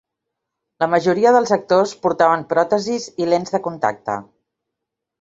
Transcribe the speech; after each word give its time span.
La 0.83 0.87
majoria 0.93 1.33
dels 1.35 1.53
actors 1.59 1.95
portaven 2.07 2.49
pròtesis 2.57 3.09
i 3.25 3.31
lents 3.31 3.57
de 3.59 3.65
contacte. 3.71 4.21